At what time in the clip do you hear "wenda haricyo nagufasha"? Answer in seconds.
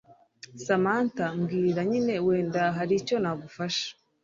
2.27-3.87